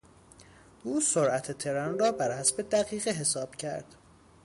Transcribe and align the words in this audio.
او 0.83 1.01
سرعت 1.01 1.51
ترن 1.51 1.99
را 1.99 2.11
بر 2.11 2.37
حسب 2.39 2.69
دقیقه 2.69 3.11
حساب 3.11 3.55
کرد. 3.55 3.95